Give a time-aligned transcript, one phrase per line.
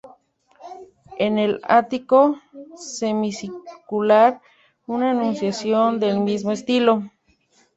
[1.19, 2.39] En el ático
[2.75, 4.41] semicircular,
[4.87, 7.03] una Anunciación del mismo estilo.